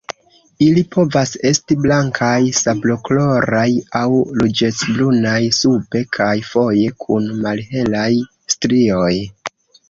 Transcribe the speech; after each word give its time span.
Ili 0.67 0.81
povas 0.93 1.33
esti 1.49 1.75
blankaj, 1.81 2.37
sablokoloraj 2.59 3.65
aŭ 3.99 4.09
ruĝecbrunaj 4.39 5.35
sube, 5.59 6.03
kaj 6.19 6.31
foje 6.49 6.89
kun 7.05 7.29
malhelaj 7.45 8.09
strioj. 8.57 9.13